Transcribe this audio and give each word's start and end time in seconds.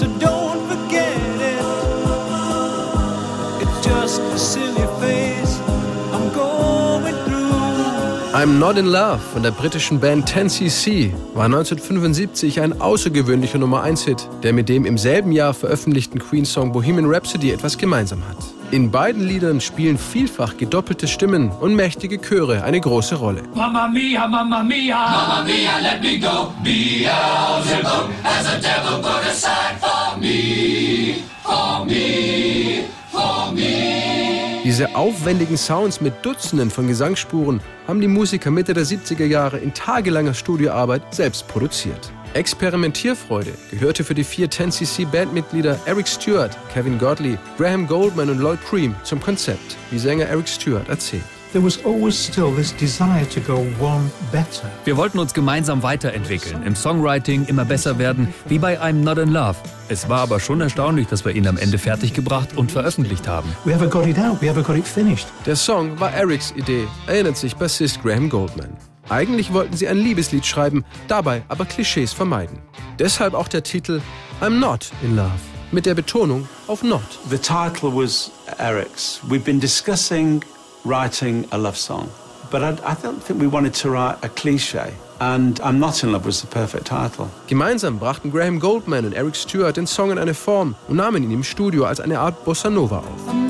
So 0.00 0.06
don't 0.18 0.66
forget 0.66 1.14
it. 1.14 1.60
It's 3.60 3.86
just 3.86 4.22
a 4.32 4.38
silly 4.38 4.86
phase 4.98 5.60
I'm 6.10 6.32
going 6.32 7.14
through. 7.26 8.32
I'm 8.32 8.58
Not 8.58 8.78
in 8.78 8.86
Love 8.86 9.20
von 9.34 9.42
der 9.42 9.50
britischen 9.50 10.00
Band 10.00 10.26
10cc 10.26 11.12
war 11.34 11.44
1975 11.44 12.62
ein 12.62 12.80
außergewöhnlicher 12.80 13.58
Nummer 13.58 13.84
1-Hit, 13.84 14.26
der 14.42 14.54
mit 14.54 14.70
dem 14.70 14.86
im 14.86 14.96
selben 14.96 15.32
Jahr 15.32 15.52
veröffentlichten 15.52 16.18
Queen-Song 16.18 16.72
Bohemian 16.72 17.04
Rhapsody 17.04 17.50
etwas 17.50 17.76
gemeinsam 17.76 18.26
hat. 18.26 18.38
In 18.72 18.92
beiden 18.92 19.26
Liedern 19.26 19.60
spielen 19.60 19.98
vielfach 19.98 20.56
gedoppelte 20.56 21.08
Stimmen 21.08 21.50
und 21.50 21.74
mächtige 21.74 22.20
Chöre 22.20 22.62
eine 22.62 22.80
große 22.80 23.16
Rolle. 23.16 23.42
Mamma 23.52 23.88
mia, 23.88 24.28
mamma 24.28 24.62
mia, 24.62 24.96
mamma 24.96 25.42
mia, 25.44 25.78
let 25.82 26.00
me 26.00 26.20
go. 26.20 26.52
Beelzebub 26.62 28.08
has 28.22 28.46
a 28.46 28.60
devil 28.60 29.02
put 29.02 29.26
aside 29.26 29.76
for 29.80 30.16
me, 30.20 31.16
for 31.42 31.84
me, 31.84 32.84
for 33.10 33.52
me. 33.52 34.62
Diese 34.62 34.94
aufwendigen 34.94 35.56
Sounds 35.56 36.00
mit 36.00 36.24
Dutzenden 36.24 36.70
von 36.70 36.86
Gesangsspuren 36.86 37.60
haben 37.88 38.00
die 38.00 38.06
Musiker 38.06 38.52
Mitte 38.52 38.72
der 38.72 38.84
70er 38.84 39.26
Jahre 39.26 39.58
in 39.58 39.74
tagelanger 39.74 40.34
Studioarbeit 40.34 41.12
selbst 41.12 41.48
produziert. 41.48 42.12
Experimentierfreude 42.34 43.52
gehörte 43.70 44.04
für 44.04 44.14
die 44.14 44.24
vier 44.24 44.48
10cc 44.48 45.06
Bandmitglieder 45.06 45.78
Eric 45.86 46.06
Stewart, 46.06 46.56
Kevin 46.72 46.98
Godley, 46.98 47.38
Graham 47.58 47.86
Goldman 47.86 48.30
und 48.30 48.38
Lloyd 48.38 48.60
Cream 48.68 48.94
zum 49.02 49.20
Konzept, 49.20 49.76
wie 49.90 49.98
Sänger 49.98 50.26
Eric 50.26 50.48
Stewart 50.48 50.88
erzählt. 50.88 51.24
There 51.52 51.64
was 51.64 51.84
always 51.84 52.14
still 52.14 52.54
this 52.54 52.72
desire 52.76 53.28
to 53.30 53.40
go 53.40 53.66
one 53.80 54.08
better. 54.30 54.70
Wir 54.84 54.96
wollten 54.96 55.18
uns 55.18 55.34
gemeinsam 55.34 55.82
weiterentwickeln, 55.82 56.62
im 56.62 56.76
Songwriting 56.76 57.46
immer 57.46 57.64
besser 57.64 57.98
werden, 57.98 58.32
wie 58.46 58.60
bei 58.60 58.80
I'm 58.80 59.02
Not 59.02 59.18
in 59.18 59.32
Love. 59.32 59.56
Es 59.88 60.08
war 60.08 60.20
aber 60.20 60.38
schon 60.38 60.60
erstaunlich, 60.60 61.08
dass 61.08 61.24
wir 61.24 61.34
ihn 61.34 61.48
am 61.48 61.58
Ende 61.58 61.78
fertiggebracht 61.78 62.56
und 62.56 62.70
veröffentlicht 62.70 63.26
haben. 63.26 63.48
We 63.64 63.72
ever 63.72 63.88
got 63.88 64.06
it 64.06 64.18
out, 64.20 64.40
we 64.40 64.46
ever 64.46 64.62
got 64.62 64.76
it 64.76 64.86
finished. 64.86 65.26
Der 65.44 65.56
Song 65.56 65.98
war 65.98 66.12
Erics 66.12 66.52
Idee, 66.52 66.86
erinnert 67.08 67.36
sich 67.36 67.56
Bassist 67.56 68.00
Graham 68.00 68.28
Goldman. 68.28 68.70
Eigentlich 69.10 69.52
wollten 69.52 69.76
sie 69.76 69.88
ein 69.88 69.98
Liebeslied 69.98 70.46
schreiben, 70.46 70.84
dabei 71.08 71.42
aber 71.48 71.64
Klischees 71.64 72.12
vermeiden. 72.12 72.60
Deshalb 73.00 73.34
auch 73.34 73.48
der 73.48 73.64
Titel 73.64 74.00
I'm 74.40 74.60
Not 74.60 74.90
in 75.02 75.16
Love, 75.16 75.30
mit 75.72 75.84
der 75.84 75.94
Betonung 75.94 76.48
auf 76.68 76.84
Not. 76.84 77.02
The 77.28 77.36
title 77.36 77.92
was 77.92 78.30
Eric's. 78.58 79.20
We've 79.28 79.44
been 79.44 79.58
discussing 79.58 80.44
writing 80.84 81.44
a 81.50 81.56
love 81.56 81.76
song, 81.76 82.08
but 82.52 82.62
I, 82.62 82.74
I 82.88 82.94
don't 83.02 83.20
think 83.20 83.40
we 83.40 83.50
wanted 83.50 83.74
to 83.82 83.90
write 83.90 84.18
a 84.22 84.28
cliche. 84.28 84.92
And 85.18 85.60
I'm 85.60 85.78
Not 85.78 86.02
in 86.04 86.12
Love 86.12 86.24
was 86.24 86.40
the 86.40 86.46
perfect 86.46 86.86
title. 86.86 87.28
Gemeinsam 87.48 87.98
brachten 87.98 88.30
Graham 88.30 88.60
Goldman 88.60 89.04
und 89.04 89.12
Eric 89.12 89.34
Stewart 89.34 89.76
den 89.76 89.88
Song 89.88 90.12
in 90.12 90.18
eine 90.18 90.34
Form 90.34 90.76
und 90.88 90.96
nahmen 90.96 91.22
ihn 91.24 91.32
im 91.32 91.42
Studio 91.42 91.84
als 91.84 92.00
eine 92.00 92.20
Art 92.20 92.44
Bossa 92.44 92.70
Nova 92.70 92.98
auf. 92.98 93.49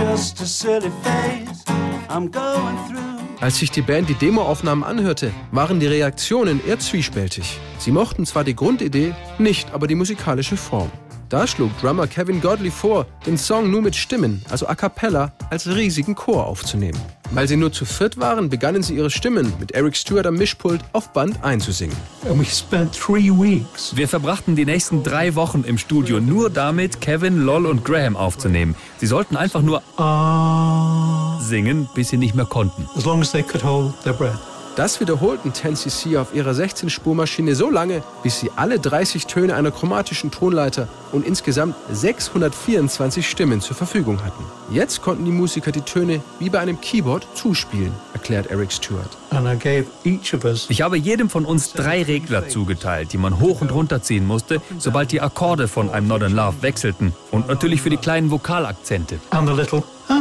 Just 0.00 0.40
a 0.40 0.46
silly 0.46 0.90
phase 1.02 1.64
I'm 2.08 2.30
going 2.30 2.76
through. 2.88 3.16
Als 3.40 3.58
sich 3.58 3.70
die 3.70 3.82
Band 3.82 4.08
die 4.08 4.14
Demoaufnahmen 4.14 4.82
anhörte, 4.82 5.30
waren 5.52 5.78
die 5.78 5.86
Reaktionen 5.86 6.60
eher 6.66 6.78
zwiespältig. 6.78 7.58
Sie 7.78 7.92
mochten 7.92 8.24
zwar 8.24 8.44
die 8.44 8.56
Grundidee, 8.56 9.14
nicht 9.38 9.72
aber 9.72 9.86
die 9.86 9.94
musikalische 9.94 10.56
Form. 10.56 10.90
Da 11.28 11.46
schlug 11.46 11.70
Drummer 11.80 12.06
Kevin 12.06 12.40
Godley 12.40 12.70
vor, 12.70 13.06
den 13.26 13.36
Song 13.36 13.70
nur 13.70 13.82
mit 13.82 13.96
Stimmen, 13.96 14.42
also 14.48 14.66
a 14.68 14.74
cappella, 14.74 15.32
als 15.50 15.66
riesigen 15.66 16.14
Chor 16.14 16.46
aufzunehmen. 16.46 17.00
Weil 17.32 17.48
sie 17.48 17.56
nur 17.56 17.72
zu 17.72 17.84
viert 17.84 18.18
waren, 18.18 18.48
begannen 18.48 18.82
sie 18.82 18.94
ihre 18.96 19.10
Stimmen 19.10 19.52
mit 19.58 19.72
Eric 19.72 19.96
Stewart 19.96 20.26
am 20.26 20.34
Mischpult 20.34 20.80
auf 20.92 21.12
Band 21.12 21.42
einzusingen. 21.42 21.96
And 22.28 22.38
we 22.40 22.44
spent 22.44 22.92
three 22.94 23.30
weeks. 23.30 23.94
Wir 23.96 24.08
verbrachten 24.08 24.56
die 24.56 24.64
nächsten 24.64 25.02
drei 25.02 25.34
Wochen 25.34 25.64
im 25.66 25.76
Studio 25.78 26.20
nur 26.20 26.50
damit, 26.50 27.00
Kevin, 27.00 27.42
Lol 27.44 27.66
und 27.66 27.84
Graham 27.84 28.16
aufzunehmen. 28.16 28.74
Sie 28.98 29.06
sollten 29.06 29.36
einfach 29.36 29.62
nur 29.62 29.82
Ah. 29.98 31.38
singen, 31.40 31.88
bis 31.94 32.08
sie 32.10 32.16
nicht 32.16 32.34
mehr 32.34 32.46
konnten. 32.46 32.86
As 32.96 33.04
long 33.04 33.20
as 33.20 33.32
they 33.32 33.42
could 33.42 33.62
hold 33.64 33.92
their 34.04 34.12
breath. 34.14 34.38
Das 34.76 35.00
wiederholten 35.00 35.52
10cc 35.52 36.18
auf 36.20 36.34
ihrer 36.34 36.50
16-Spurmaschine 36.50 37.54
so 37.54 37.70
lange, 37.70 38.02
bis 38.22 38.40
sie 38.40 38.50
alle 38.56 38.78
30 38.78 39.24
Töne 39.26 39.54
einer 39.54 39.70
chromatischen 39.70 40.30
Tonleiter 40.30 40.86
und 41.12 41.26
insgesamt 41.26 41.74
624 41.90 43.26
Stimmen 43.26 43.62
zur 43.62 43.74
Verfügung 43.74 44.22
hatten. 44.22 44.44
Jetzt 44.70 45.00
konnten 45.00 45.24
die 45.24 45.30
Musiker 45.30 45.72
die 45.72 45.80
Töne 45.80 46.20
wie 46.38 46.50
bei 46.50 46.58
einem 46.58 46.78
Keyboard 46.78 47.26
zuspielen, 47.34 47.92
erklärt 48.12 48.48
Eric 48.48 48.70
Stewart. 48.70 49.08
And 49.30 49.46
I 49.48 49.56
gave 49.58 49.86
each 50.04 50.34
of 50.34 50.44
us 50.44 50.66
Ich 50.68 50.82
habe 50.82 50.98
jedem 50.98 51.30
von 51.30 51.46
uns 51.46 51.72
drei 51.72 52.02
Regler 52.02 52.46
zugeteilt, 52.50 53.14
die 53.14 53.18
man 53.18 53.40
hoch 53.40 53.62
und 53.62 53.72
runter 53.72 54.02
ziehen 54.02 54.26
musste, 54.26 54.60
sobald 54.78 55.10
die 55.10 55.22
Akkorde 55.22 55.68
von 55.68 55.88
I'm 55.88 56.02
Not 56.02 56.20
in 56.22 56.32
Love 56.32 56.60
wechselten. 56.60 57.14
Und 57.30 57.48
natürlich 57.48 57.80
für 57.80 57.90
die 57.90 57.96
kleinen 57.96 58.30
Vokalakzente. 58.30 59.20
and 59.30 59.48
the 59.48 59.54
little 59.54 59.82
ah, 60.10 60.20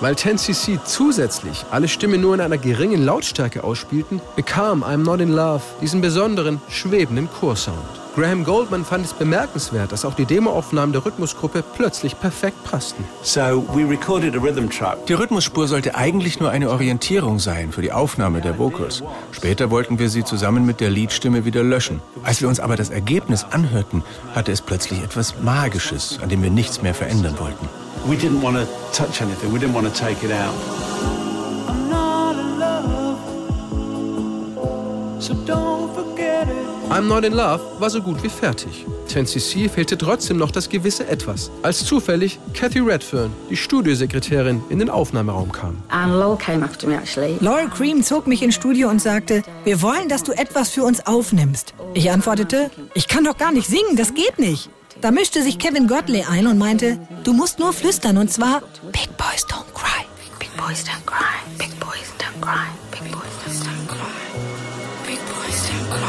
Weil 0.00 0.14
10cc 0.14 0.84
zusätzlich 0.84 1.64
alle 1.70 1.88
Stimmen 1.88 2.20
nur 2.20 2.34
in 2.34 2.40
einer 2.42 2.58
geringen 2.58 3.02
Lautstärke 3.02 3.64
ausspielten, 3.64 4.20
bekam 4.36 4.84
I'm 4.84 4.98
Not 4.98 5.20
in 5.20 5.32
Love 5.32 5.62
diesen 5.80 6.02
besonderen, 6.02 6.60
schwebenden 6.68 7.28
Chorsound. 7.40 7.78
Graham 8.14 8.44
Goldman 8.44 8.84
fand 8.84 9.06
es 9.06 9.12
bemerkenswert, 9.12 9.92
dass 9.92 10.04
auch 10.04 10.14
die 10.14 10.24
Demoaufnahmen 10.24 10.92
der 10.92 11.04
Rhythmusgruppe 11.04 11.62
plötzlich 11.62 12.18
perfekt 12.18 12.62
passten. 12.64 13.04
So 13.22 13.66
we 13.74 13.88
recorded 13.88 14.34
a 14.34 14.38
rhythm 14.40 14.68
track. 14.68 15.04
Die 15.06 15.14
Rhythmusspur 15.14 15.66
sollte 15.66 15.94
eigentlich 15.94 16.40
nur 16.40 16.50
eine 16.50 16.70
Orientierung 16.70 17.38
sein 17.38 17.72
für 17.72 17.82
die 17.82 17.92
Aufnahme 17.92 18.40
der 18.42 18.58
Vocals. 18.58 19.02
Später 19.32 19.70
wollten 19.70 19.98
wir 19.98 20.10
sie 20.10 20.24
zusammen 20.24 20.66
mit 20.66 20.80
der 20.80 20.90
Leadstimme 20.90 21.46
wieder 21.46 21.62
löschen. 21.62 22.00
Als 22.22 22.40
wir 22.42 22.48
uns 22.48 22.60
aber 22.60 22.76
das 22.76 22.90
Ergebnis 22.90 23.44
anhörten, 23.44 24.02
hatte 24.34 24.52
es 24.52 24.60
plötzlich 24.62 25.02
etwas 25.02 25.34
Magisches, 25.42 26.18
an 26.22 26.28
dem 26.30 26.42
wir 26.42 26.50
nichts 26.50 26.80
mehr 26.80 26.94
verändern 26.94 27.38
wollten. 27.38 27.68
We 28.08 28.16
didn't 28.16 28.40
want 28.40 28.56
to 28.56 28.66
touch 28.92 29.20
anything. 29.20 29.52
We 29.52 29.58
didn't 29.58 29.74
want 29.74 29.92
to 29.92 29.92
take 29.92 30.22
it 30.22 30.30
out. 30.30 30.54
I'm 31.68 31.90
not 31.90 32.36
in 32.36 32.58
love. 32.60 33.18
So 35.20 35.34
don't 35.34 35.92
forget 35.92 36.48
it. 36.48 36.66
I'm 36.88 37.08
Not 37.08 37.24
in 37.24 37.32
Love 37.32 37.60
war 37.80 37.90
so 37.90 38.00
gut 38.00 38.22
wie 38.22 38.28
fertig. 38.28 38.86
10cc 39.08 39.68
fehlte 39.68 39.98
trotzdem 39.98 40.36
noch 40.36 40.52
das 40.52 40.68
gewisse 40.68 41.08
Etwas, 41.08 41.50
als 41.62 41.84
zufällig 41.84 42.38
Kathy 42.54 42.78
Redfern, 42.78 43.32
die 43.50 43.56
Studiosekretärin, 43.56 44.62
in 44.68 44.78
den 44.78 44.88
Aufnahmeraum 44.88 45.50
kam. 45.50 45.82
And 45.88 46.12
Lowell 46.12 46.38
came 46.38 46.64
after 46.64 46.86
me 46.86 46.94
actually. 46.94 47.36
Laurel 47.40 47.68
Cream 47.68 48.04
zog 48.04 48.28
mich 48.28 48.40
ins 48.40 48.54
Studio 48.54 48.88
und 48.88 49.02
sagte, 49.02 49.42
wir 49.64 49.82
wollen, 49.82 50.08
dass 50.08 50.22
du 50.22 50.30
etwas 50.32 50.70
für 50.70 50.84
uns 50.84 51.04
aufnimmst. 51.06 51.74
Ich 51.94 52.08
antwortete, 52.10 52.70
ich 52.94 53.08
kann 53.08 53.24
doch 53.24 53.36
gar 53.36 53.50
nicht 53.50 53.66
singen, 53.66 53.96
das 53.96 54.14
geht 54.14 54.38
nicht. 54.38 54.70
Da 55.00 55.10
mischte 55.10 55.42
sich 55.42 55.58
Kevin 55.58 55.86
Godley 55.86 56.24
ein 56.28 56.46
und 56.46 56.58
meinte, 56.58 56.98
du 57.24 57.32
musst 57.32 57.58
nur 57.58 57.72
flüstern 57.72 58.18
und 58.18 58.30
zwar 58.32 58.62
Big 58.92 59.16
Boys 59.16 59.46
Don't 59.46 59.72
Cry. 59.74 60.04
Big 60.38 60.54
boys 60.56 60.84
don't 60.84 61.04
cry. 61.06 61.16
Big 61.58 61.78
boys 61.78 62.12
don't 62.18 62.40
cry. 62.40 62.66
Big 62.90 63.10
boys 63.12 63.62
don't 63.62 63.86
cry. 63.86 64.10
Big 65.06 65.18
boys 65.18 65.68
don't 65.68 65.88
cry. 65.90 66.06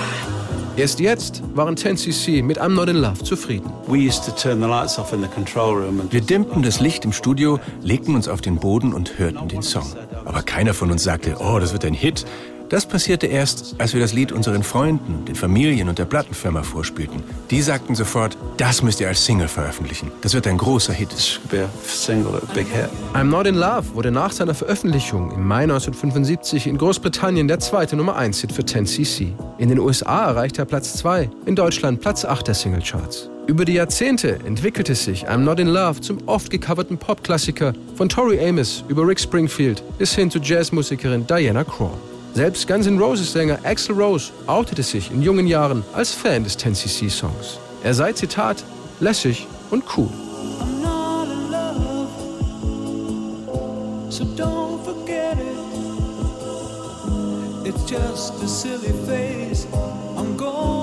Erst 0.78 1.00
jetzt 1.00 1.42
waren 1.56 1.76
10cc 1.76 2.44
mit 2.44 2.62
I'm 2.62 2.70
Not 2.70 2.88
in 2.88 2.98
Love 2.98 3.24
zufrieden. 3.24 3.72
Wir 3.88 4.12
dimmten 6.22 6.62
das 6.62 6.80
Licht 6.80 7.04
im 7.04 7.14
Studio, 7.14 7.60
legten 7.82 8.14
uns 8.16 8.28
auf 8.28 8.42
den 8.42 8.58
Boden 8.58 8.94
und 8.94 9.18
hörten 9.18 9.48
den 9.48 9.64
Song. 9.64 9.92
Aber 10.24 10.44
keiner 10.44 10.76
von 10.76 10.92
uns 10.92 11.02
sagte, 11.04 11.38
oh, 11.40 11.58
das 11.60 11.74
wird 11.74 11.84
ein 11.84 11.96
Hit. 11.96 12.26
Das 12.70 12.86
passierte 12.86 13.28
erst, 13.28 13.76
als 13.78 13.94
wir 13.94 14.02
das 14.02 14.12
Lied 14.12 14.34
unseren 14.34 14.62
Freunden, 14.62 15.24
den 15.24 15.36
Familien 15.36 15.88
und 15.88 16.00
der 16.00 16.06
Plattenfirma 16.06 16.64
vorspielten. 16.64 17.24
Die 17.50 17.62
sagten 17.62 17.96
sofort, 17.96 18.38
das 18.58 18.82
müsst 18.82 19.00
ihr 19.00 19.08
als 19.08 19.24
Single 19.24 19.48
veröffentlichen. 19.48 20.12
Das 20.22 20.34
wird 20.34 20.48
ein 20.48 20.58
großer 20.58 20.92
Hit. 20.92 21.08
single, 21.86 22.42
big 22.54 22.68
hit. 22.68 22.90
I'm 23.14 23.26
Not 23.26 23.48
in 23.48 23.56
Love 23.56 23.94
wurde 23.94 24.12
nach 24.12 24.34
seiner 24.34 24.54
Veröffentlichung 24.54 25.32
im 25.32 25.48
Mai 25.48 25.64
1975 25.64 26.68
in 26.68 26.78
Großbritannien 26.78 27.48
der 27.48 27.60
zweite 27.60 27.96
Nummer 27.96 28.18
1 28.18 28.42
Hit 28.42 28.52
für 28.52 28.64
10cc. 28.64 29.32
In 29.58 29.70
den 29.70 29.80
USA 29.80 30.28
erreichte 30.28 30.62
er 30.64 30.66
Platz 30.66 30.98
2, 30.98 31.30
in 31.46 31.56
Deutschland 31.56 32.02
Platz 32.02 32.26
8 32.26 32.48
der 32.48 32.56
Singlecharts. 32.56 33.30
Über 33.48 33.64
die 33.64 33.74
Jahrzehnte 33.74 34.40
entwickelte 34.46 34.94
sich 34.94 35.26
I'm 35.30 35.38
Not 35.38 35.62
in 35.62 35.68
Love 35.68 36.02
zum 36.02 36.18
oft 36.26 36.50
gecoverten 36.50 36.98
Popklassiker 36.98 37.72
von 37.96 38.10
Tori 38.10 38.46
Amos 38.46 38.84
über 38.90 39.08
Rick 39.08 39.22
Springfield 39.22 39.82
bis 39.98 40.14
hin 40.14 40.30
zu 40.30 40.40
Jazzmusikerin 40.40 41.26
Diana 41.26 41.64
Krall. 41.64 41.92
Selbst 42.38 42.68
Guns 42.68 42.86
N' 42.86 43.00
Roses 43.00 43.32
Sänger 43.32 43.58
Axl 43.64 43.94
Rose 43.94 44.32
outete 44.46 44.84
sich 44.84 45.10
in 45.10 45.24
jungen 45.24 45.48
Jahren 45.48 45.84
als 45.94 46.12
Fan 46.12 46.44
des 46.44 46.56
10cc 46.60 47.10
Songs. 47.10 47.58
Er 47.84 47.96
sei, 47.96 48.14
Zitat, 48.14 48.64
lässig 49.00 49.48
und 49.72 49.84
cool. 49.98 50.12
Just 57.88 58.44
a 58.44 58.48
silly 58.48 58.94
phase 59.08 59.66
I'm 60.18 60.36
going 60.36 60.77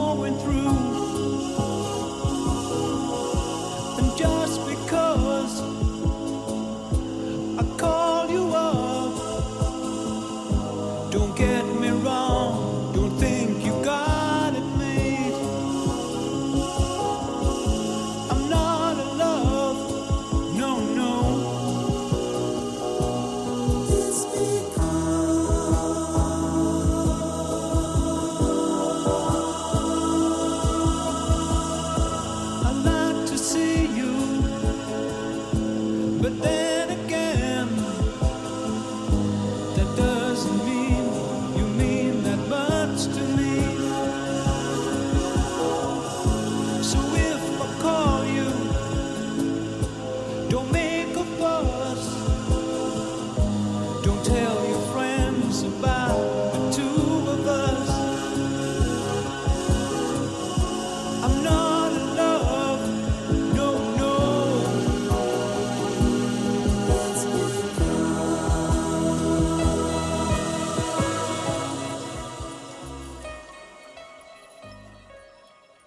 Don't 54.04 54.22
tell 54.22 54.68
your 54.68 54.80
friends 54.92 55.62
about 55.62 56.03